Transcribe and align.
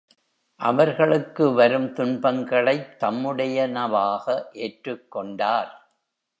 அவர்களுக்கு 0.59 1.53
வரும் 1.53 1.93
துன்பங்களைத் 1.93 3.03
தம்முடையனவாக 3.03 4.43
ஏற்றுக் 4.51 5.11
கொண்டார். 5.11 5.71